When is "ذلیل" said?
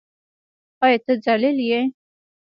1.25-1.57